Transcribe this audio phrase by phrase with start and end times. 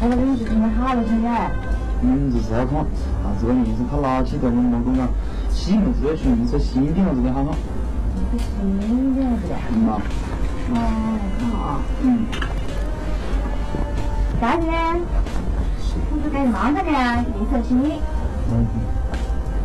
[0.00, 1.50] 地方弄了，我们是准备好了现在。
[2.02, 5.08] 嗯，这是要看，啊，这个面是他拿起的，你莫讲啊，
[5.50, 7.52] 西门子要寻找新点子的好看。
[8.38, 9.54] 新点子的。
[9.74, 9.98] 嗯啊。
[10.70, 10.78] 哦，
[11.40, 11.80] 看啊。
[12.02, 12.06] 嗯。
[14.40, 14.70] 大姐，
[16.10, 17.82] 不是给妈的呢，颜色新。
[17.82, 18.66] 嗯。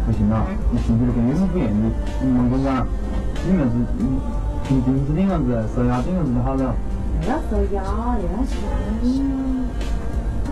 [0.05, 1.85] 不行啊，你兴趣的肯定是不一样的。
[2.21, 2.87] 你莫讲讲，
[3.45, 4.17] 你们是嗯，
[4.67, 6.73] 平平时点样子，手压点样子就好了。
[7.21, 7.83] 不要手压，
[8.17, 8.43] 要
[9.03, 9.23] 新。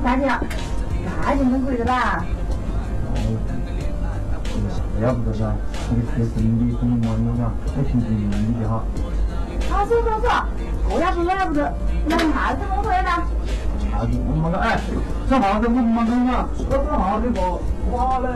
[0.03, 0.27] 大姐。
[1.23, 2.23] 那就很贵的吧？
[3.13, 3.15] 哦，
[5.01, 5.53] 要不得噻，
[5.89, 7.41] 那个特生的可能嘛，你讲
[7.75, 8.09] 要听听
[8.61, 8.83] 的哈。
[9.69, 10.27] 好，走走走，
[10.89, 11.73] 我要不我要不得，
[12.07, 13.23] 那啥子我回来了？
[13.91, 14.11] 啥子？
[14.27, 14.79] 我们个哎，
[15.29, 16.49] 这啥子我们讲嘛？
[16.57, 17.41] 这这啥子个？
[17.95, 18.27] 哇嘞！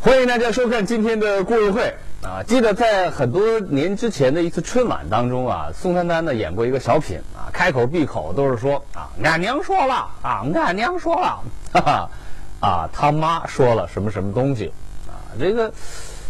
[0.00, 2.42] 欢迎大家收看今天的故事会啊！
[2.46, 7.20] 记得在很多年之前的一次春晚当中啊，宋丹丹呢演过一个小品
[7.52, 11.40] 开口闭口都是说啊，俺娘说了啊，俺娘说了，
[11.72, 12.10] 哈哈，
[12.60, 14.72] 啊，他妈说了什么什么东西
[15.06, 15.36] 啊？
[15.38, 15.72] 这个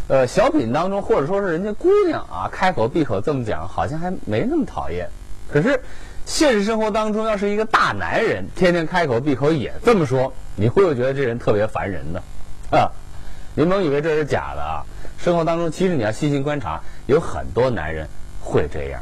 [0.08, 5.08] 呃，小品当中或者说是人家姑娘啊，开口闭口这么讲，好像还没那么讨厌。
[5.52, 5.83] 可是
[6.24, 12.20] 现实生活当中，要是一个大男人天天开口闭口也这么说，你会不会觉得这人特别烦人呢？
[12.70, 12.91] 啊？
[13.55, 14.86] 您甭以为这是假的啊！
[15.19, 18.06] 生活当中，其实你要细心观察，有很多男人
[18.41, 19.00] 会这样。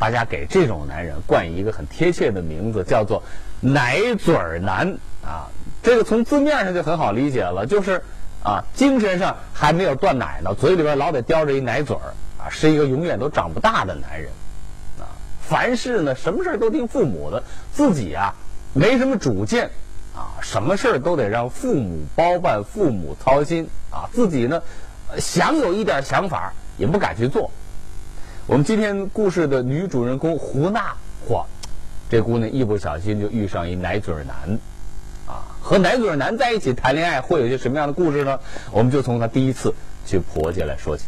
[0.00, 3.22] 大家给这种男人冠一个很贴切的名字，叫做
[3.60, 5.50] “奶嘴儿男”啊。
[5.82, 8.02] 这个从字面上就很好理解了，就是
[8.42, 14.30] 啊，精神上还没有断奶呢，嘴里边老得叼着一奶嘴儿啊，是一个永远都长不大的男人
[14.98, 15.04] 啊。
[15.42, 18.34] 凡事呢，什么事儿都听父母的，自己啊
[18.72, 19.70] 没什么主见。
[20.12, 24.62] 啊，什么事儿都得让父母包办，父母操心啊，自己呢
[25.18, 27.52] 想有一点想法也不敢去做。
[28.50, 30.92] 我们今天故事的女主人公胡娜，
[31.28, 31.44] 嚯，
[32.08, 34.58] 这姑娘一不小心就遇上一奶嘴男，
[35.28, 38.40] 啊，和奶嘴男在一起谈恋爱会有些什么样的故事呢？
[38.72, 39.72] 我们就从她第一次
[40.04, 41.04] 去婆家来说起。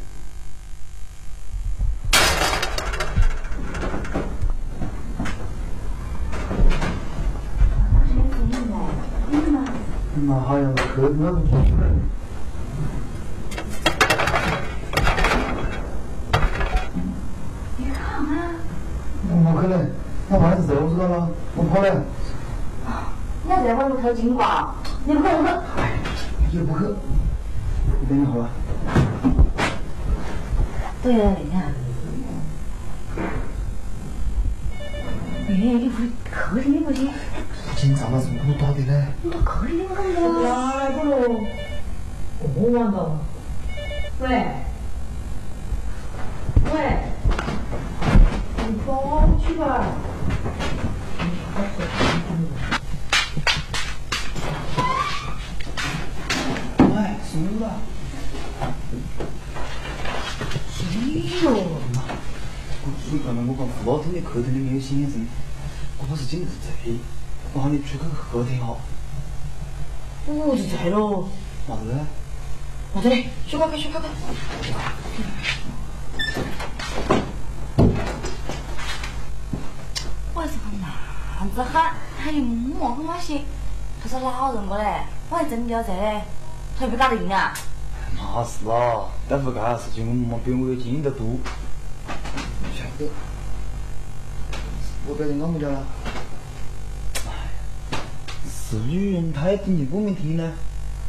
[10.24, 11.70] 那好像是客厅那种床铺。
[17.78, 18.54] 你看啊！
[19.44, 19.90] 不可能，
[20.28, 22.02] 那万一是这屋子的了，我跑了。
[23.44, 23.50] 你
[24.12, 24.74] 要在外头偷情吧？
[25.04, 25.62] 你不可能。
[26.52, 26.94] 也不喝。
[28.00, 28.48] 你等一会儿。
[31.02, 31.62] 对呀，你看。
[35.48, 37.10] 哎，你不客厅里不行。
[37.76, 39.06] 紧张了，是我打的呢。
[39.22, 39.96] 你到客厅里干
[40.30, 40.74] 嘛？
[40.76, 41.40] 来不喽？
[42.54, 43.18] 我玩到。
[44.20, 44.28] 喂。
[46.72, 46.98] 喂。
[48.68, 49.86] 你早去吧。
[57.34, 57.64] 喂，是了。
[60.70, 60.84] 谁
[61.42, 61.50] 哟？
[62.84, 65.26] 我所以刚才我讲胡老听的客厅里面有响声，
[65.98, 66.98] 我怕是进是贼。
[67.54, 68.78] 我喊你出去客厅好。
[70.26, 71.28] 我是在喽。
[71.66, 71.94] 嘛子嘞？
[72.94, 73.28] 嘛子嘞？
[73.46, 74.10] 去看看，去看看。
[80.34, 83.40] 我是个男子汉，他又莫跟我些，
[84.02, 86.24] 他是老人个嘞，我还真的要在嘞，
[86.78, 87.52] 他又不打得赢啊？
[88.16, 91.26] 嘛事啦，但是干啥事情我们比我有经验得多。
[92.74, 93.08] 晓得。
[95.06, 95.84] 我表弟俺们家了。
[98.70, 100.52] 是女人，她也顶起不明听呢。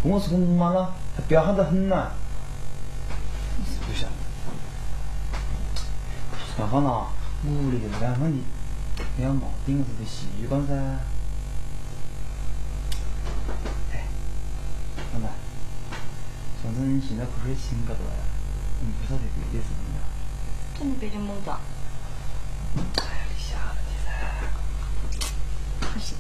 [0.02, 2.12] 跟我是个妈了，她彪悍得很呐。
[3.86, 4.14] 不晓得。
[6.58, 7.08] 干饭啦，
[7.46, 8.38] 屋里就是干饭的，
[9.18, 10.74] 你要嘛顶子的习惯噻。
[16.76, 18.14] 反正现在不是请假多了，
[18.82, 20.02] 你不晓得别的事情呀？
[20.78, 21.52] 真的别的么子？
[21.52, 24.10] 哎呀，你晓得的噻。
[25.80, 26.18] 不行。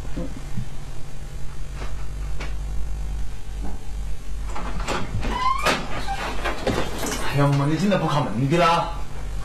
[7.26, 8.94] 哎呀妈，你现在不开门的啦？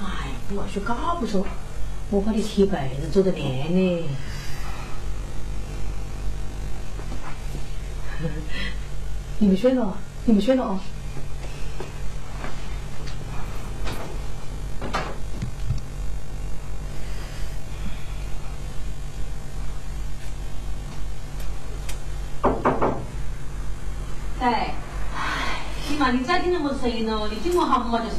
[0.02, 1.46] 哎，你要去搞不错，
[2.10, 4.08] 我怕你踢被子走得连 呢。
[9.38, 9.96] 你们睡了，
[10.26, 10.78] 你们睡了？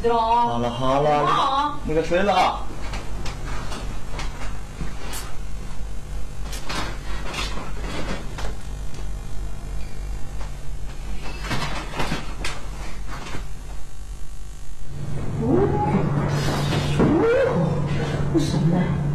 [0.08, 2.64] 好了好了，那个谁了？
[18.40, 19.09] 什么？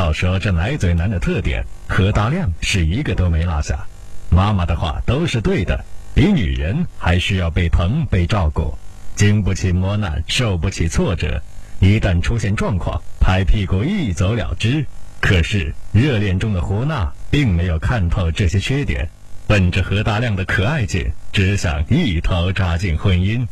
[0.00, 3.86] 要说这奶嘴男的特点，何大亮是一个都没落下。
[4.30, 8.78] 妈妈的话都是对的，比女人还需要被疼被照顾，
[9.14, 11.42] 经不起磨难，受不起挫折，
[11.80, 14.86] 一旦出现状况，拍屁股一走了之。
[15.20, 19.10] 可是热恋中的胡娜并没有看透这些缺点，
[19.46, 23.46] 奔着何大亮的可爱劲，只想一头扎进婚姻。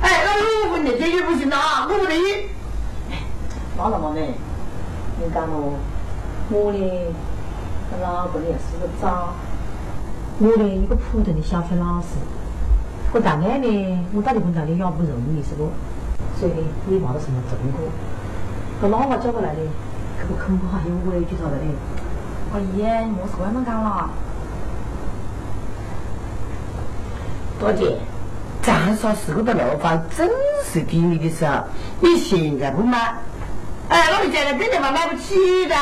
[0.00, 0.82] 哎，那我问
[1.52, 2.14] 啊，我不得。
[3.76, 4.20] 妈了嘛呢？
[5.22, 5.74] 你讲咯，
[6.50, 6.78] 我呢，
[7.92, 9.28] 我老公也是个渣，
[10.38, 12.16] 我呢，一个普通的小村老师，
[13.12, 15.70] 我大概呢，我打离婚到底也不容易是不？
[16.38, 17.88] 所以呢，也没得什么成果。
[18.82, 19.60] 我老婆叫过来的，
[20.18, 21.68] 可不肯我还有委屈他了嘞。
[22.52, 24.10] 哎呀，你莫是这么讲啦。
[27.58, 27.98] 多姐，
[28.62, 30.28] 咱说是个的楼房真
[30.64, 31.64] 是低迷的时候，
[32.00, 32.98] 你现在不买，
[33.88, 35.74] 哎，那你现在根本嘛买不起的。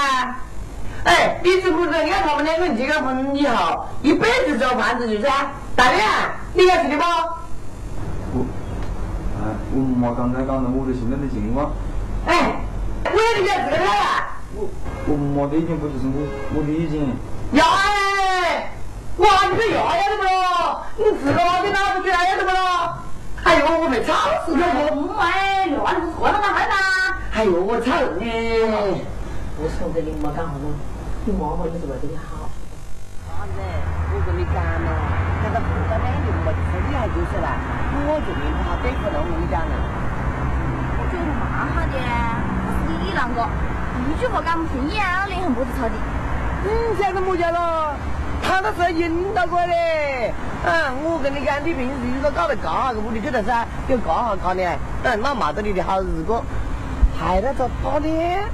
[1.05, 5.29] 哎，你是不是要他们两个人结了婚以后，一辈子做房子去噻？
[5.75, 6.09] 大亮，
[6.55, 7.05] 你要是的不？
[8.39, 8.47] 我，
[9.41, 11.71] 哎，我妈刚才讲的我的现在的情况，
[12.27, 12.61] 哎，
[13.05, 13.91] 我也要这个了。
[14.55, 14.69] 我
[15.07, 17.01] 我妈的意见不就是我我的意见？
[17.53, 17.81] 要啊，
[19.19, 20.87] 哇，你这牙要的不咯？
[20.97, 22.99] 你自个儿给拿不出来的不咯？
[23.43, 24.15] 哎呦，我没吵
[24.47, 25.19] 死了我。
[25.19, 26.73] 哎，乱是错了嘛，孩子。
[27.35, 28.63] 哎呦，我操你！
[29.59, 30.67] 我从这里没干好了，
[31.27, 32.47] 你妈妈也是为了你好。
[33.27, 34.87] 妈子，我跟你讲嘛，
[35.43, 37.49] 那个葡萄两年没得生意就是了，
[38.07, 39.75] 我就命不好对付了，我跟你讲了。
[40.95, 43.43] 我觉得蛮好的，可是你啷个
[44.07, 45.95] 一句话讲不听，呀，脸红脖子吵的。
[46.71, 47.97] 嗯，现在么家了？
[48.43, 50.35] 他那是引导过来的。
[50.65, 54.63] 嗯，我跟你讲，你平时如果搞得嘎个屋里去的噻，有嘎下嘎的，
[55.05, 56.43] 嗯，那没得你的好日子，
[57.19, 58.45] 害得着打脸，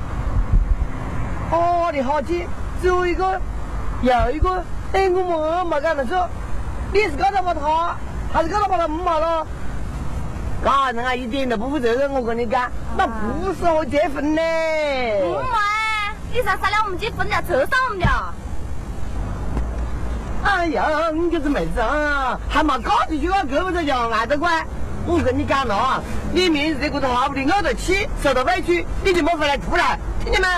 [1.51, 2.47] 打的好气，
[2.83, 3.41] 走一个
[4.03, 4.63] 有一个，
[4.93, 6.29] 哎，我么没干的说，
[6.93, 7.97] 你是搞到把他，
[8.33, 9.47] 还是搞到把他妈了？
[10.63, 14.43] 嘎人啊，一点都不负责任，我跟你讲，那不适合结婚呢。
[15.23, 15.59] 不嘛，
[16.33, 18.07] 你啥商量我们结婚的，扯上我们的。
[20.45, 24.65] 哎呀，你这是妹子啊，还没搞进去啊，够不着叫爱得乖。
[25.07, 29.83] 我跟你讲了啊，你明日在这头好不的怄着气，受到委屈，你就莫回来哭了，
[30.23, 30.49] 听见没？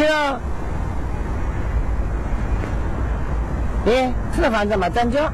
[0.00, 0.40] 哟，
[3.86, 5.32] 哎，吃了饭子没涨价？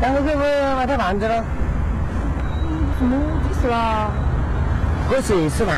[0.00, 1.44] 然后给我买套房子了。
[2.98, 4.10] 什么意思啦？
[5.10, 5.72] 我说是嘛，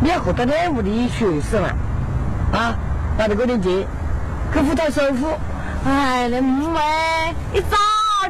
[0.00, 1.68] 你要和到两屋里学是嘛？
[2.52, 2.74] 啊，
[3.18, 3.86] 拿着这点钱，
[4.52, 5.28] 去户头首付。
[5.84, 6.80] 哎，那唔喂，
[7.52, 7.76] 你早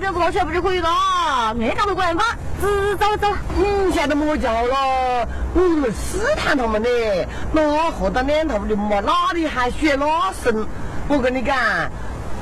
[0.01, 1.55] 点拿起来不就可以了？
[1.55, 3.29] 没讲到管法，只走走。
[3.57, 5.29] 你晓得么叫了？
[5.55, 6.89] 我们试探他们的，
[7.53, 10.67] 那和到两头的嘛哪里还学哪生？
[11.07, 11.57] 我跟你讲，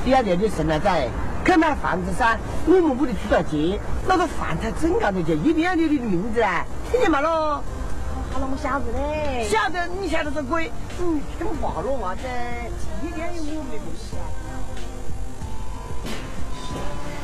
[0.03, 1.07] 你要了解生了崽，
[1.45, 7.61] 去买房子噻，我们屋里出了钱，那个房产证高头就一定要留你的名字啊，听见没咯？
[8.31, 9.45] 好了，我晓得嘞。
[9.47, 12.21] 晓得，你晓得这鬼，你听话了嘛子，
[13.03, 14.23] 一定要有我们的名字啊。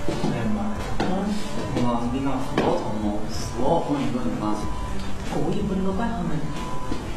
[0.10, 0.76] 哎妈，
[1.82, 3.06] 妈，你讲是我错吗？
[3.32, 4.30] 是我婚一个人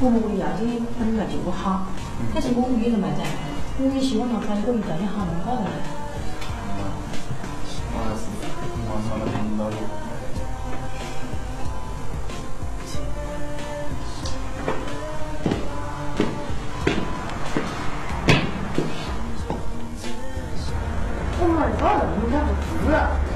[0.00, 1.86] 我们屋里要紧本来就不好，
[2.32, 3.22] 但是我们也能买噻。
[3.78, 6.01] 我也希望他找一个遇到的好能搞的。
[9.08, 9.76] 马上的领导的。
[21.38, 21.82] 我们那儿搞
[22.20, 22.34] 人家
[22.78, 22.90] 不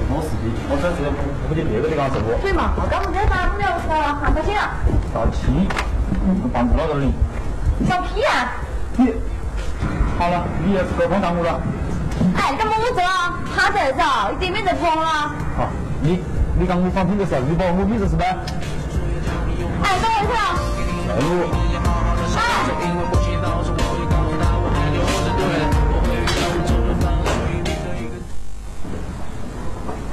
[0.09, 0.97] 我是的，我这是
[1.49, 2.31] 不就别个的讲是不？
[2.41, 4.19] 对嘛，我刚不在打不了是吧？
[4.21, 4.55] 喊不见，
[5.13, 5.67] 大气，
[6.53, 7.11] 房子那个里。
[7.87, 8.55] 放屁啊！
[8.95, 9.13] 你
[10.17, 11.61] 好了，你也是够碰耽误了。
[12.37, 13.37] 哎，干么我走啊？
[13.55, 14.01] 他在这，
[14.33, 15.07] 一点没在碰了。
[15.57, 15.67] 好，
[16.01, 16.23] 你
[16.57, 18.25] 你讲我放屁的时候，你把我鼻子是吧？
[19.83, 20.55] 哎，等我一下。
[21.09, 21.67] 哎呦。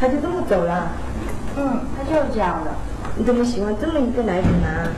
[0.01, 0.89] 他就这么走了？
[1.57, 2.71] 嗯，他就是这样的。
[3.17, 4.89] 你怎么喜欢这么一个奶嘴男？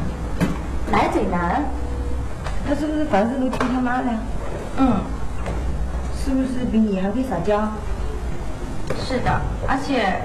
[0.90, 1.64] 奶嘴男？
[2.66, 4.08] 他是不是凡事都听他妈的？
[4.78, 5.00] 嗯。
[6.26, 7.72] 是不是比你还会撒娇？
[9.06, 10.20] 是的，而且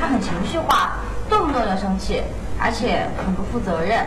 [0.00, 0.98] 他很情绪化，
[1.30, 2.20] 动不动就生气，
[2.58, 4.04] 而且很不负责任。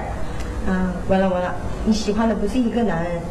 [0.67, 3.21] 嗯，完了完了，你喜欢的不是一个男人，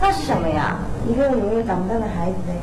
[0.00, 0.78] 那是什么呀？
[1.06, 2.54] 一个永远长不大的孩子呗。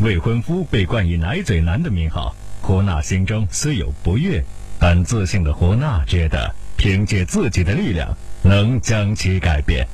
[0.00, 4.44] 未婚夫被冠以“奶嘴男”的名号，胡娜心中虽有不悦，
[4.78, 9.86] 但自信的胡娜觉得，凭借自己的力量能将其改变。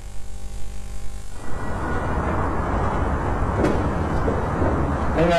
[5.17, 5.35] 那个，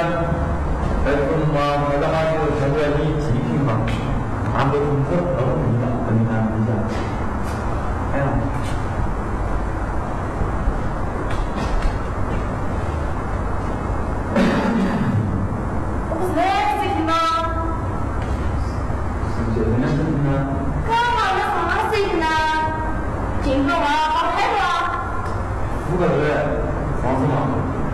[1.06, 1.14] 哎，什
[1.54, 1.58] 么？
[1.92, 3.70] 那个哈就全部要你极品嘛，
[4.58, 6.70] 俺不工资，二分一的，跟你看一下。
[8.14, 8.22] 哎呀。
[16.10, 16.40] 我不是在
[16.80, 17.12] 视频吗？
[19.36, 20.28] 是这个视频吗？
[20.88, 21.60] 干嘛要啥
[21.92, 22.26] 视频呢？
[23.44, 24.60] 进入啊，把拍了。
[25.92, 26.24] 五个月，
[27.04, 27.34] 三十万，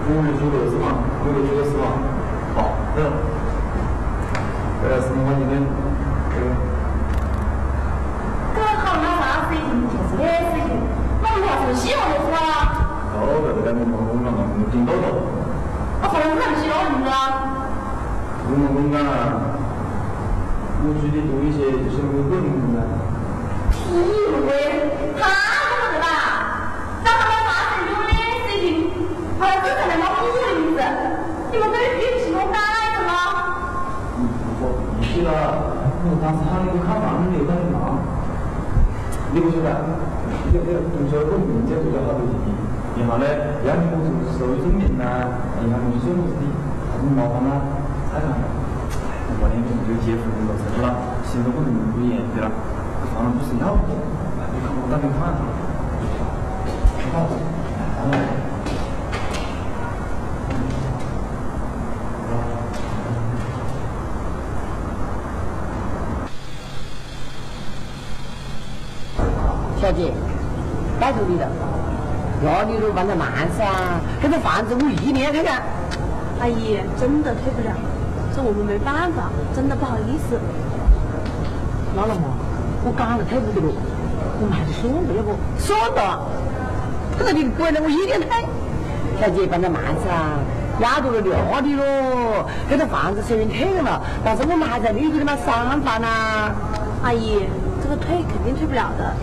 [0.08, 0.84] 五月九六十万，
[1.22, 1.84] 五月九十万，
[2.56, 2.58] 好，
[2.96, 2.98] 走。
[4.84, 5.54] 呃，什么我今天
[6.32, 6.44] 这个。
[8.56, 9.60] 这个好拿啥视频？
[9.92, 10.80] 就是这视频，
[11.22, 12.40] 那我们还是希望就是吧？
[13.14, 15.06] 哦，这个我们我们我们听到了。
[16.02, 17.12] 我从来没希望你们。
[18.44, 19.00] 我们公干，
[20.84, 22.82] 我觉得多一些就是我个人的。
[23.72, 23.78] 屁
[24.50, 25.22] 嘞，他
[25.70, 26.04] 怎么的啦？
[27.06, 28.12] 让他们发成有的
[28.44, 28.92] 视频，
[29.40, 30.80] 还是才能把我的名字，
[31.52, 32.60] 你们对于提供干
[32.92, 33.10] 什么？
[34.72, 35.32] 我必须了，
[36.08, 38.00] 我当时他那个看房，子那个干嘛？
[39.34, 39.68] 你不晓得？
[40.54, 42.16] 那个同学我名字做了好。
[42.20, 42.52] 多题，
[43.00, 43.26] 然后呢，
[43.64, 45.04] 要你我做收益证明呐，
[45.64, 46.44] 然后你说我是的，
[46.92, 47.64] 很麻烦啦，
[48.12, 48.60] 太麻烦了。
[49.40, 51.16] 我连同学结婚了，是吧？
[51.24, 52.52] 现在我都不严对了，
[53.16, 53.96] 反正不是要不，
[54.52, 55.32] 你看我打电话，
[57.14, 57.30] 好，好。
[69.82, 70.14] 小姐，
[71.00, 71.48] 拜托你了，
[72.64, 73.28] 你都帮着慢
[73.58, 73.66] 噻，
[74.22, 75.62] 这个房子我一年看看。
[76.40, 77.74] 阿姨，真的退不了，
[78.36, 80.40] 这我们没办法，真的不好意思。
[81.96, 82.34] 老了嘛，
[82.84, 83.74] 我刚了退不得了，
[84.42, 86.26] 我们还是算了，要不算了。
[87.20, 88.30] 这个你管了我一年退，
[89.20, 90.10] 小姐帮着慢噻，
[90.82, 92.50] 压住了料的喽。
[92.70, 96.50] 这个房子虽然退了，但是我们还在你这里面商贩呐。
[97.04, 97.46] 阿姨，
[97.84, 99.14] 这个退肯定退不了的，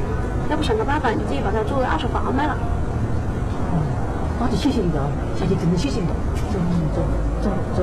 [0.51, 2.55] 要不想个办法，你自己把它作为二手房卖了。
[4.41, 6.07] 那就谢谢你了，小姐真的谢谢你。
[6.07, 6.13] 走
[7.43, 7.83] 走走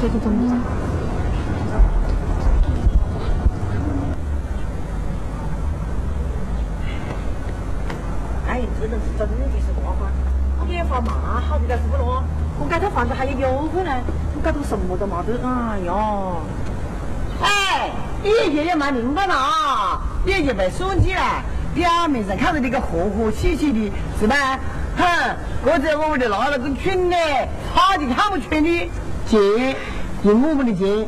[0.00, 0.56] 走走走走。
[8.48, 10.08] 哎，这人是真的是瓜瓜，
[10.58, 11.10] 我给发蛮
[11.42, 12.24] 好的，是不咯？
[12.58, 13.90] 我盖套房子还有优惠呢，
[14.36, 15.92] 我盖套什么都没得，哎呀！
[17.42, 17.90] 哎，
[18.22, 21.22] 你也也蛮明白了啊，你也别算计了，
[21.74, 24.58] 表面上看着你个和和气气的，是吧？
[25.00, 27.16] 哼，我在我们就拿了个群呢，
[27.74, 28.90] 他就看不出你
[29.26, 29.40] 钱，
[30.24, 31.06] 用我们的钱，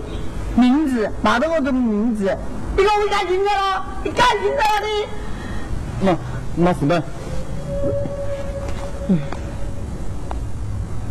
[0.55, 2.37] 名字拿到我的名字，
[2.77, 4.87] 你看我干净了咯，你干净了的。
[6.01, 6.17] 那
[6.57, 7.03] 那是的。
[9.09, 9.19] 嗯，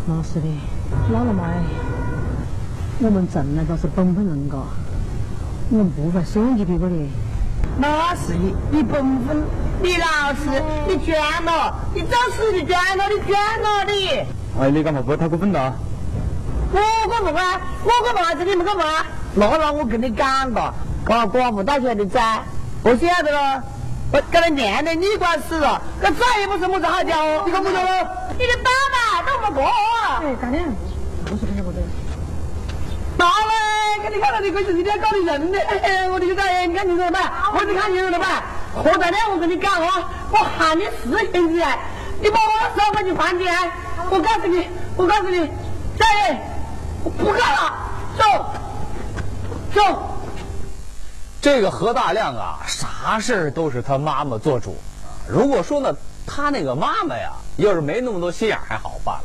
[0.06, 0.46] 那是的，
[1.12, 1.44] 老了嘛，
[3.00, 4.56] 我们从来都是本分人家，
[5.70, 6.94] 我们不会算计别个的。
[7.78, 9.44] 那是的，你本分，
[9.82, 14.24] 你老师，你捐了，你找死你捐了，你捐了你。
[14.60, 15.74] 哎，你干嘛不太过分了？
[16.72, 17.60] 我干嘛啊？
[17.84, 18.44] 我干嘛子？
[18.44, 18.84] 你们干嘛？
[19.34, 20.72] 那让我跟你讲个，
[21.04, 22.42] 搞寡妇带出来的崽，
[22.84, 23.62] 我晓得了。
[24.12, 28.08] 我跟他娘的，你管死了，那再也不是我子好家伙，你看不着了？
[28.38, 29.64] 你的爸爸都没过。
[29.64, 30.62] 哎，干娘，
[31.24, 31.80] 我是不是我的。
[33.16, 33.61] 拿来，给
[34.10, 35.58] 你看到你鬼子，你要搞你人的，
[36.12, 37.50] 我的个大爷，你看清楚了吧？
[37.54, 38.44] 我你看清楚了吧？
[38.74, 41.78] 何大亮，我跟你讲啊，我喊你死现在，
[42.20, 43.52] 你把我手给快去盘点！
[44.10, 44.66] 我告诉你，
[44.96, 45.38] 我告诉你，
[45.98, 46.36] 大爷，
[47.04, 47.74] 我不干了，
[48.18, 48.24] 走，
[49.74, 50.08] 走。
[51.40, 55.10] 这个何大亮啊，啥事儿都是他妈妈做主啊。
[55.28, 55.94] 如果说呢，
[56.26, 59.24] 他那个妈妈呀，要是没那么多心眼还好办了，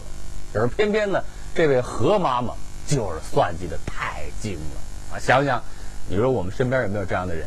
[0.54, 1.22] 可是偏偏呢，
[1.54, 2.54] 这位何妈妈
[2.88, 5.20] 就是算计的太精了啊！
[5.20, 5.62] 想想，
[6.08, 7.46] 你说我们身边有没有这样的人？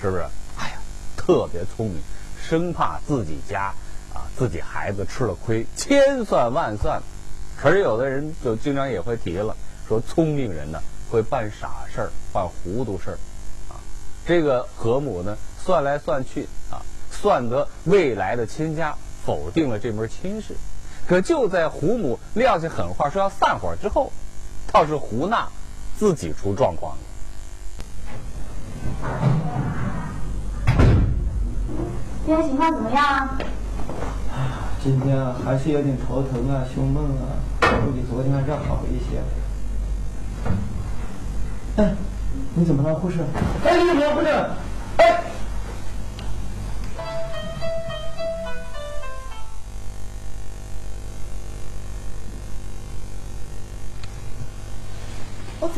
[0.00, 0.22] 是不是？
[0.58, 0.78] 哎呀，
[1.16, 1.96] 特别聪明，
[2.40, 3.74] 生怕自己家
[4.14, 7.02] 啊自己孩子吃了亏，千算万算。
[7.60, 9.56] 可是有的人就经常也会提了，
[9.88, 13.18] 说聪明人呢会办傻事儿，办糊涂事儿
[13.68, 13.80] 啊。
[14.24, 16.78] 这个何母呢，算来算去啊，
[17.10, 20.54] 算得未来的亲家否定了这门亲事。
[21.08, 24.12] 可就在胡母撂下狠话说要散伙之后，
[24.72, 25.46] 倒是胡娜
[25.98, 26.98] 自己出状况了。
[32.26, 33.38] 今天情况怎么样啊？
[34.82, 39.22] 今天啊，还是有点头疼啊，胸闷啊，估计昨天还是要好一些。
[41.76, 41.94] 哎，
[42.54, 43.20] 你怎么了，护士？
[43.64, 44.26] 哎，你怎么了，护士？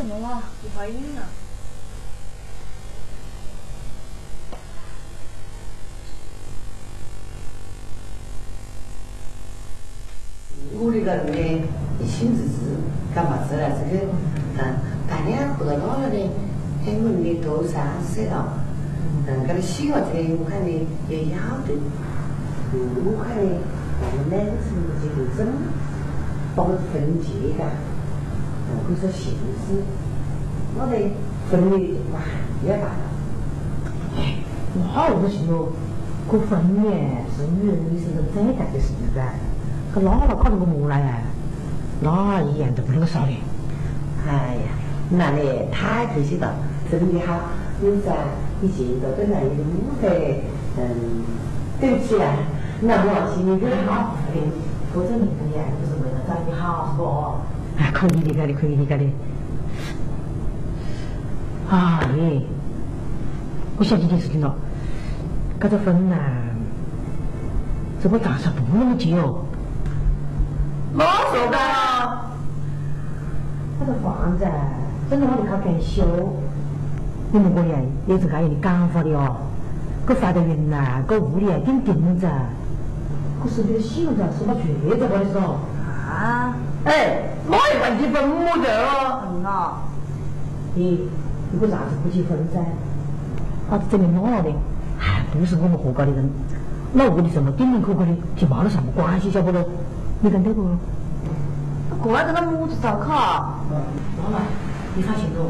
[0.09, 0.41] 我怎么了？
[0.63, 1.21] 你怀孕了？
[10.79, 11.37] 我的人呢，
[12.01, 12.57] 一心致志，
[13.13, 13.69] 干嘛子呢？
[13.69, 14.05] 这个，
[14.57, 14.75] 嗯，
[15.07, 16.17] 半夜喝到老了的，
[16.83, 18.57] 很闷的头上塞了，
[19.27, 21.73] 嗯，给他洗了车，我看呢也要的，
[22.73, 23.61] 嗯，我看呢，
[24.01, 24.57] 我们两个人
[25.03, 25.45] 结个整，
[26.55, 26.63] 把
[28.71, 29.33] 我分界感，嗯，可以说幸
[29.65, 29.81] 福，
[30.77, 30.93] 我的
[31.49, 31.75] 分的
[32.13, 32.19] 哇
[32.63, 33.01] 也大了。
[34.17, 34.35] 哎，
[34.75, 35.69] 我好多时候，
[36.27, 36.83] 过分呢
[37.35, 39.33] 是女人一生中最大的事情噻。
[39.91, 41.17] 可姥姥搞那个木来呀，
[42.01, 43.31] 哪一样都不能少的。
[44.27, 44.69] 哎呀，
[45.09, 46.53] 那你太可惜了，
[46.91, 47.39] 真的好。
[47.81, 48.13] 有噻，
[48.61, 50.07] 你见到本来你的母德，
[50.77, 51.23] 嗯，
[51.79, 52.35] 对不起啊，
[52.81, 54.37] 那我心里有点好的，
[54.93, 57.03] 或者你的呀，就是为了找你好，是不？
[57.79, 59.05] 哎，可以理解的，可以理解的。
[61.69, 62.41] 哎，
[63.77, 64.53] 我想起件事情了，
[65.57, 66.15] 搞这婚呐，
[68.03, 69.45] 这不长上不那么久。
[70.93, 71.57] 哪说的？
[73.79, 74.45] 他这房子
[75.09, 76.03] 真的我得靠装修，
[77.31, 79.37] 你们我呀也是该有点感化的哦。
[80.05, 82.27] 这饭的云呐，这屋里啊顶钉子，
[83.41, 85.59] 可是这个洗了子是把绝在我的说。
[86.09, 86.55] 啊？
[86.85, 89.23] 哎，哪一块结婚母这哦？
[89.27, 89.73] 嗯呐。
[90.75, 91.09] 你
[91.51, 92.59] 你为啥子不结婚噻？
[93.69, 94.49] 他是证明哪了的？
[94.99, 96.29] 哎，不是我们何家的人，
[96.93, 99.63] 那屋里什么顶顶可可的，就没了什么关系，晓不咯？
[100.21, 100.63] 你跟对不？
[102.01, 103.61] 过来跟他母子照考。
[103.69, 104.39] 妈妈，
[104.95, 105.49] 你放心咯，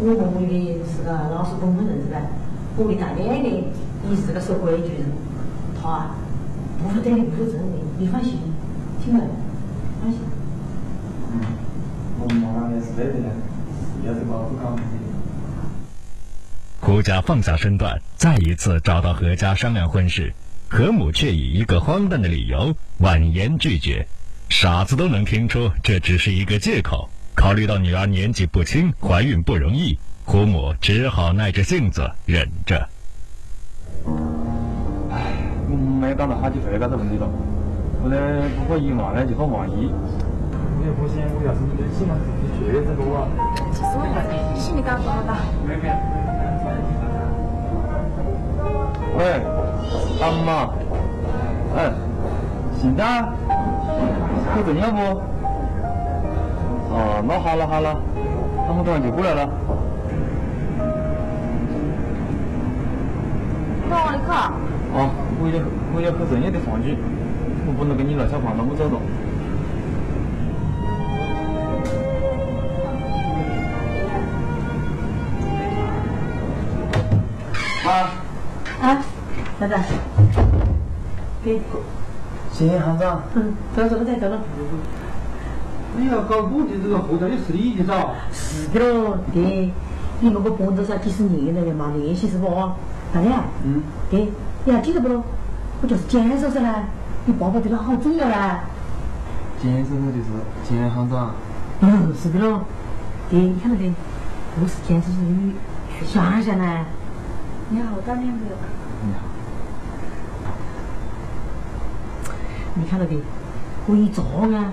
[0.00, 2.20] 我们屋里是个老实本分人是吧？
[2.78, 3.48] 屋里大脸的，
[4.08, 5.12] 也是个守规矩人，
[5.80, 6.10] 他啊
[6.82, 8.38] 不会对你不负责任的，你放心，
[9.04, 9.20] 听没？
[10.02, 10.20] 放心。
[16.80, 20.32] 胡家放下身段，再一次找到何家商量婚事，
[20.68, 24.06] 何母却以一个荒诞的理由婉言拒绝。
[24.48, 27.08] 傻子都能听出这只是一个借口。
[27.34, 32.88] 考虑到女儿年纪不轻，怀孕不容易，胡母只好耐着性子忍着。
[35.10, 35.20] 唉，
[36.00, 37.28] 没讲到好几回这个问题了，
[38.02, 38.18] 后来
[38.56, 39.90] 不可以嘛，那就好万一。
[40.88, 42.24] 我也不想，我要是你的起码是
[42.56, 43.28] 确诊过啊。
[43.72, 44.24] 其实我还
[44.58, 45.36] 心里感觉好吧。
[45.68, 45.92] 没没。
[49.18, 49.44] 喂，
[50.22, 50.72] 阿妈，
[51.76, 51.92] 哎，
[52.80, 53.28] 姓张，
[54.56, 55.20] 有证了不？
[56.94, 57.94] 哦，那好了好了，
[58.66, 59.44] 那我等下就过来了。
[63.90, 64.32] 到哪里去？
[64.94, 65.60] 哦，我要
[65.94, 66.96] 我要喝正夜的房局，
[67.66, 68.98] 我不能跟你闹小胖，那我走了。
[77.88, 78.10] 啊，
[78.82, 79.02] 啊，
[79.60, 79.82] 来来，
[81.42, 81.58] 给，
[82.52, 83.22] 谢谢行长。
[83.34, 84.38] 嗯，走走走走了。
[85.96, 88.14] 你要搞股的这个后台的是你的噻。
[88.30, 89.72] 是的喽，对，
[90.20, 92.46] 你那个工作噻几十年了的嘛，联系是不？
[93.10, 93.82] 大亮，嗯。
[94.10, 94.28] 对，
[94.66, 95.24] 你还记得不咯？
[95.80, 96.68] 我就是监守噻嘞，
[97.24, 98.34] 你爸爸对他好重要嘞。
[99.62, 100.28] 监守的就是
[100.68, 101.30] 监行长。
[101.80, 102.60] 嗯，是的喽。
[103.30, 103.90] 对，你看到没？
[104.60, 105.54] 不是监守是女，
[106.04, 106.84] 小二噻呢。
[107.70, 108.44] 你好，大亮哥？
[109.04, 109.20] 你好。
[112.74, 113.14] 你看到的，
[113.86, 114.72] 可以做啊，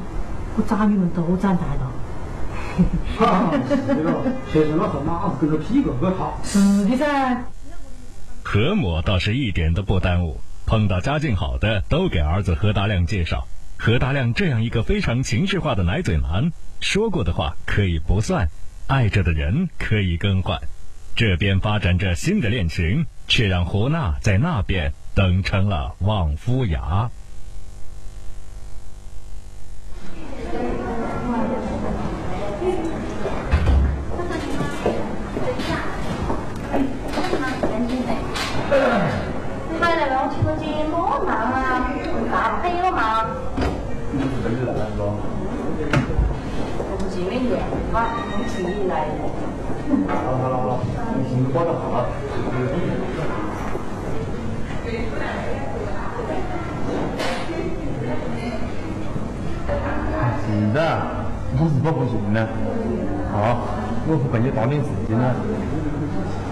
[0.55, 1.91] 我崽女们都长大了。
[3.17, 6.39] 哈哈，是了，学生了和马子跟着屁股好。
[6.43, 7.43] 是的噻。
[8.43, 13.45] 何某倒是一点都不耽误，碰到家境好的都给儿子何大亮介绍。
[13.77, 18.47] 何大亮这样一个非常情绪化的奶嘴男，说过的话可以不算，
[18.87, 20.57] 爱着的人可以更换。
[21.15, 27.09] 这边发展着新的恋情，却让胡娜在那边等成了望夫崖。
[39.79, 41.87] 他来帮我去个节目忙啊，
[42.29, 43.25] 啥陪我忙？
[44.11, 45.15] 你是真的来了
[45.79, 45.79] 是
[46.97, 47.04] 吧？
[47.17, 47.55] 我们姐妹恋，
[47.93, 49.23] 他我们自己来的。
[50.07, 50.71] 好了好了好了，
[51.15, 51.97] 你心里挂得好了。
[60.41, 60.77] 是的，
[61.57, 62.45] 我是不不行呢。
[63.31, 63.63] 好，
[64.07, 65.23] 我不跟你打点事情呢。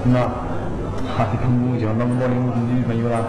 [0.06, 0.32] 嗯呐，
[1.18, 3.20] 哈，你看我讲那么多的女朋友了。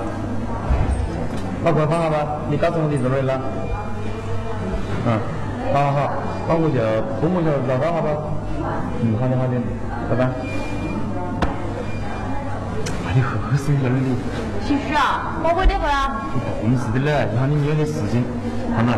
[1.64, 3.40] 那快放好吧，你告诉我你在哪里了？
[5.06, 5.18] 嗯，
[5.72, 6.12] 好好好，
[6.46, 6.76] 那我就
[7.20, 8.08] 周末就找到好吧。
[9.00, 9.56] 嗯，好的好的，
[10.08, 10.28] 拜拜。
[13.08, 14.12] 哎，你何时在那里？
[14.64, 16.28] 其实啊，我回得回啊。
[16.32, 18.24] 你同事的嘞，然后你有点事情，
[18.76, 18.92] 好嘛，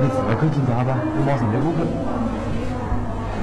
[0.00, 1.88] 你自个去检查吧，我马上就过去。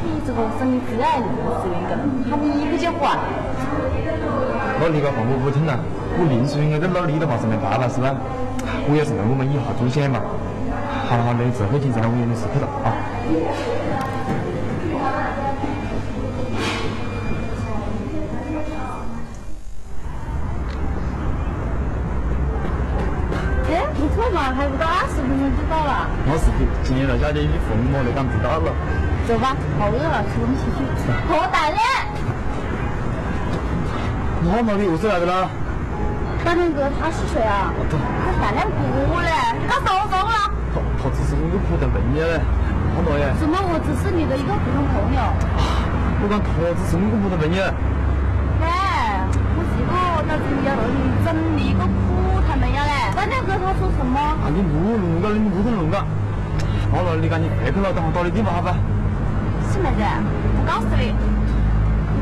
[0.05, 1.25] 你这个生意最爱临
[1.57, 1.97] 时运的，
[2.29, 3.17] 还你不就管？
[4.79, 5.77] 那你个话我不听了，
[6.17, 8.13] 我临时应该在老李的话是没办了是吧？
[8.89, 10.21] 我也是为我们以后着想嘛。
[11.11, 12.95] 好好了，你自个去检查，我有点事去了啊。
[23.67, 26.07] 哎，不错嘛，还不到二十分钟就到了。
[26.25, 28.71] 没事的，今天大家的雨缝我都赶不到了。
[29.27, 30.79] 走吧，好饿了，吃东西去。
[31.27, 31.77] 好大亮，
[34.47, 35.49] 那么你何时来的啦？
[36.45, 37.73] 大亮哥他是谁啊？
[37.91, 39.50] 他大亮哥嘞，
[41.41, 42.37] 我一个普通朋友嘞，
[43.49, 45.17] 么我只是你的一个普通朋友？
[46.21, 47.65] 我讲他只是我一个普通朋友。
[48.61, 49.25] 哎，
[49.57, 50.37] 我是一要认
[51.25, 51.97] 真的一个普
[52.29, 52.93] 通朋友嘞。
[53.17, 54.21] 大亮哥他说什么？
[54.21, 54.69] 啊，你不
[55.01, 55.97] 弄个，你不能弄个。
[56.93, 58.77] 好了，你赶紧别去了，等我到的地方好吧？
[59.73, 61.09] 是妹子，我告诉你，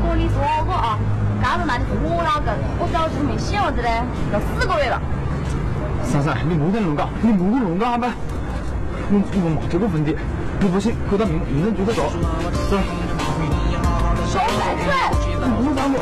[0.00, 0.96] 果你说过啊，
[1.44, 2.48] 刚才那里是我老公，
[2.80, 4.00] 我早就没小子嘞，
[4.32, 4.96] 要四个月了。
[6.08, 8.08] 珊珊，你不能弄个，你不弄个好吧？
[9.12, 10.16] 我我没这个问题，
[10.60, 12.04] 你不信可到民民政局去找。
[12.04, 12.78] 走。
[14.30, 15.10] 说来出来，
[15.58, 15.98] 不找我。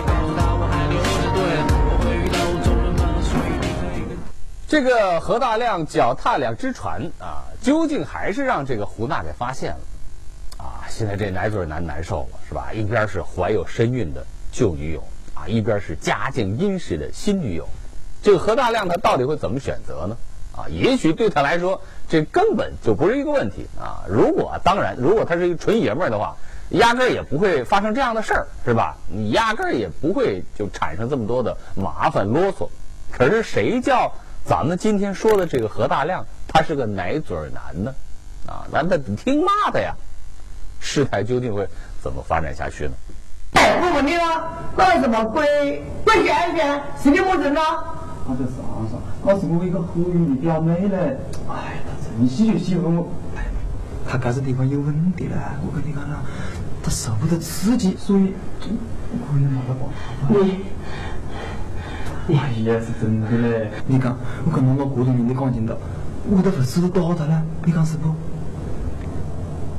[4.69, 9.79] 这个何大亮脚踏两只船啊，究竟还是让这个胡娜给发现了
[10.59, 10.85] 啊！
[10.91, 12.71] 现在这奶嘴男难受了，是吧？
[12.75, 17.67] 一边是怀有身孕的旧女友啊，一边是家境殷实的新女友，
[18.23, 20.15] 这个何大亮他到底会怎么选择呢？
[20.55, 24.03] 啊，也许对他来说，这根本就不是一个问题啊！
[24.09, 26.35] 如果当然，如果他是一个纯爷们儿的话，
[26.71, 28.97] 压根儿也不会发生这样的事儿，是吧？
[29.09, 32.69] 你压根儿也不会就产生这么多的麻烦啰嗦。
[33.11, 34.11] 可是谁叫
[34.45, 37.95] 咱们今天说的这个何大亮，他是个奶嘴男呢？
[38.47, 39.95] 啊，咱得听骂的呀！
[40.81, 41.69] 事态究竟会
[42.03, 42.93] 怎么发展下去呢？
[43.55, 46.83] 哎，我问你啊，那是什么鬼鬼见见？
[47.03, 47.85] 是你么人啊？
[48.27, 48.99] 那是啥啥？
[49.25, 51.17] 那是我一个合影的表妹嘞。
[51.49, 53.09] 哎，她真喜就喜欢我。
[53.37, 53.47] 哎，
[54.07, 56.21] 她这个地方有问题嘞，我跟你讲啦，
[56.83, 58.35] 他受不得刺激，所以
[59.11, 59.85] 我也没得办法。
[60.29, 60.35] 你
[62.35, 63.71] 哎呀，是真的嘞！
[63.87, 65.79] 你讲，我跟我这多年的感情的，
[66.29, 68.13] 我都会死都打他了，你讲是不？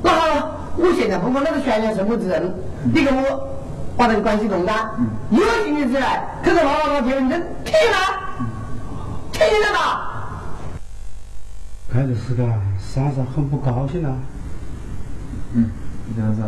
[0.02, 2.54] 那好了，我现在不管那个悬崖什么之人，
[2.94, 3.48] 你跟我
[3.98, 4.92] 把这个关系弄大，
[5.30, 7.98] 有兴趣之来，可是老老结婚证听了，
[9.32, 9.80] 听得到？
[11.92, 12.44] 看的是个
[12.80, 14.16] 珊珊很不高兴啊。
[15.54, 15.70] 嗯，
[16.16, 16.44] 这样子，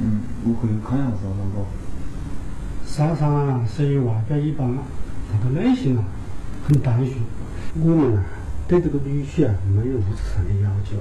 [0.00, 1.64] 嗯，我回去看一下是那个。
[2.84, 4.68] 珊珊啊，虽然外表一般，
[5.30, 6.04] 但她内心啊
[6.66, 7.14] 很单纯。
[7.80, 8.24] 我们啊
[8.66, 10.96] 对这个女婿啊没有物质上的要求，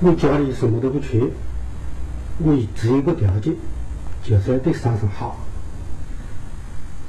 [0.00, 1.22] 我家里什么都不缺，
[2.38, 3.54] 我只有一个条件，
[4.24, 5.36] 就是要对珊珊好。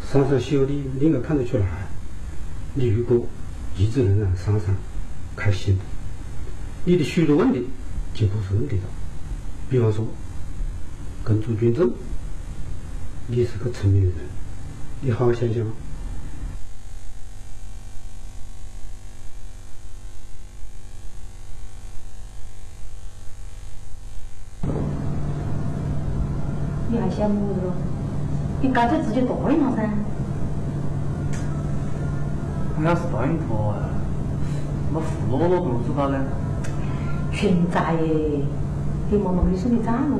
[0.05, 1.65] 珊珊小的你应该看得出来，
[2.75, 3.25] 你如果
[3.77, 4.75] 一直能让商场
[5.35, 5.77] 开心。
[6.85, 7.67] 你的许多问题
[8.13, 8.83] 就不是问题了。
[9.69, 10.05] 比方说
[11.23, 11.89] 跟朱军走
[13.27, 14.13] 你是个成年人。
[15.01, 15.65] 你好好想想。
[26.89, 27.73] 你还羡慕我这个
[28.61, 29.89] 你干脆自己剁一下噻
[32.83, 33.79] 我要是答应他啊，
[34.91, 36.21] 那胡罗罗怎么知道呢？
[37.31, 38.41] 现在耶，
[39.09, 40.17] 你妈妈给你送的账了。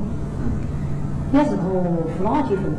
[1.33, 2.73] 要是和胡娜结婚，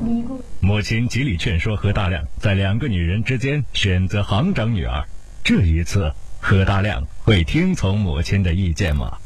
[0.00, 0.30] 你个。
[0.60, 5.04] 母亲极力劝说何大亮在两个女人之间选择行长女儿。
[5.44, 9.18] 这一次，何大亮会听从母亲的意见吗？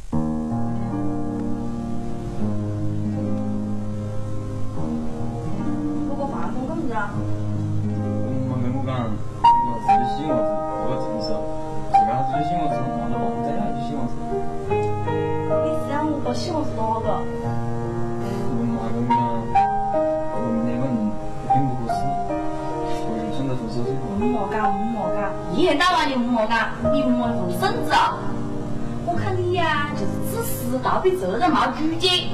[30.87, 32.31] 自私，倒比责任没主见。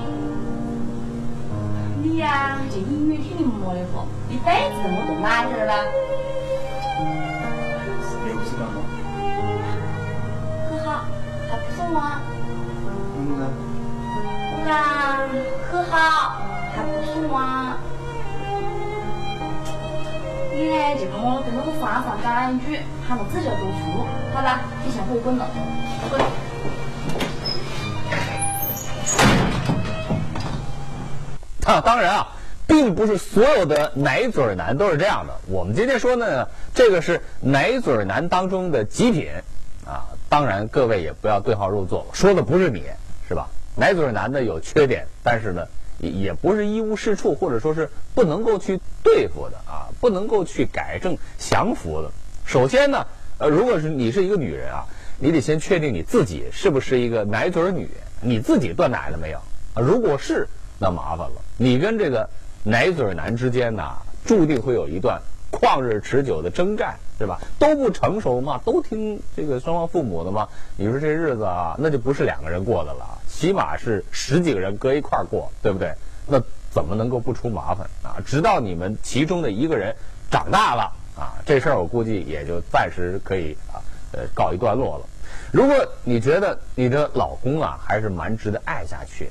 [2.03, 5.73] 你呀、就永远听你妈的话，一辈子都没动奶点儿了。
[8.29, 8.77] 又是干嘛？
[10.69, 10.87] 很好，
[11.49, 11.97] 还不送我？
[13.15, 13.43] 怎么呢？
[14.53, 14.71] 我讲
[15.71, 15.97] 很好，
[16.77, 17.35] 还不送我？
[20.55, 25.47] 你呢就跟我跟那个山上讲一句，喊我自己要读书，好了，你先回滚了，
[26.11, 26.21] 滚。
[31.67, 32.29] 啊，当然啊，
[32.67, 35.35] 并不是所有的奶嘴男都是这样的。
[35.47, 39.29] 我们今天说呢，这个是奶嘴男当中的极品
[39.87, 40.11] 啊。
[40.29, 42.83] 当然，各位也不要对号入座，说的不是你，
[43.29, 43.49] 是吧？
[43.77, 52.11] 奶嘴男的有缺点，但是呢，也也不是一无是处，或者说是不能够去对付的啊，不能够去改正降服的。
[52.45, 53.07] 首先呢，
[53.39, 54.87] 呃，如果是你是一个女人啊，
[55.21, 57.89] 你得先确定你自己是不是一个奶嘴女，
[58.21, 59.39] 你自己断奶了没有？
[59.75, 60.49] 啊，如果是，
[60.83, 62.29] 那麻烦了，你跟这个
[62.65, 67.39] 奶嘴男之间呐，注定会有一段旷日持久的征战，对吧？
[67.57, 70.49] 都不成熟嘛，都听这个双方父母的嘛。
[70.77, 75.95] 你说这日子啊，那就不是两个人过的了，起码是十几个人搁一块儿过，对不对？
[76.27, 76.43] 那
[76.73, 78.19] 怎么能够不出麻烦啊？
[78.27, 79.95] 直到你们其中的一个人
[80.33, 83.79] 长大了啊，这事儿我估计也就暂时可以啊，
[84.11, 85.05] 呃，告一段落了。
[85.53, 89.31] 如果你觉得你的老公啊还是蛮值得爱下去，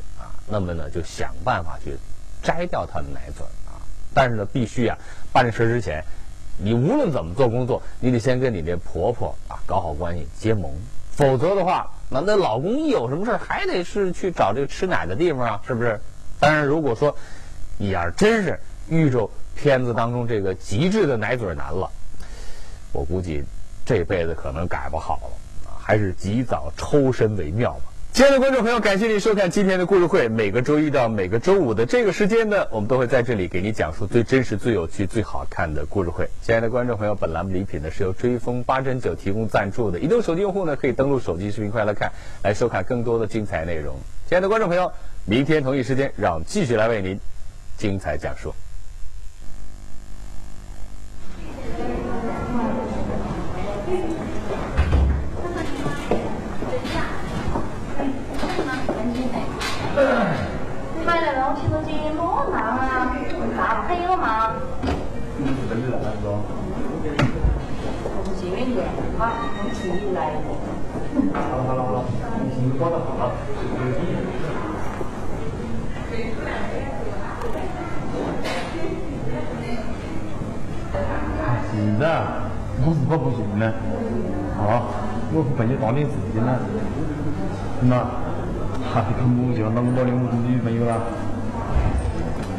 [0.51, 1.95] 那么呢就想办法去
[2.43, 3.79] 摘掉他的奶嘴啊。
[4.13, 4.97] 但是呢，必须啊
[5.31, 6.03] 办事之前，
[6.57, 10.69] 你无论怎么做工作，你得先跟你这婆婆啊搞好关系结盟，
[11.11, 15.99] 否则的话，那那老公一有什么事儿还得是去找这个吃奶的地方啊，是不是？
[16.39, 17.15] 当然，如果说
[17.77, 18.59] 你要是真是
[18.89, 21.89] 遇着片子当中这个极致的奶嘴男了，
[22.91, 23.43] 我估计
[23.85, 27.90] 这辈子可能改不好了，还是及早抽身为妙吧。
[28.13, 30.27] 亲爱的观众朋友，感谢您收看今天的故事会。
[30.27, 36.29] 每个周一到每个周五的这个时间呢，我们都会在这里给你讲述最真实、最有趣、最好看的故事会。
[36.41, 39.97] 亲爱的观众朋友，本栏目礼品呢是由追风八珍酒提供赞助的。
[39.97, 42.11] 移动手机用户呢可以登录手机视频快乐看，
[42.43, 43.95] 来收看更多的精彩内容。
[44.27, 44.91] 亲爱的观众朋友，
[45.23, 47.17] 明天同一时间，让我们继续来为您
[47.77, 48.53] 精彩讲述。
[61.03, 63.11] 买来了，我听说这么难啊，
[63.57, 64.55] 大朋友嘛，
[65.37, 66.29] 你是真的来是吧？
[68.05, 68.77] 我们见面的，
[69.21, 70.33] 好，我们自己来。
[71.31, 72.01] 好了好了好了，
[72.41, 73.29] 你先挂到好了，
[73.77, 74.17] 有意义。
[81.69, 82.03] 是的，
[82.81, 83.71] 我是可不行呢。
[84.57, 84.89] 好，
[85.33, 86.57] 我陪你打点事情呢。
[87.81, 87.97] 那，
[88.89, 90.97] 哈，你看我就那么多的女朋友了。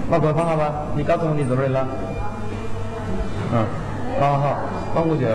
[0.09, 1.89] 那快放好吧，你告诉我你在哪里了？
[3.53, 3.67] 嗯，
[4.21, 4.59] 好好，
[4.95, 5.27] 那我就。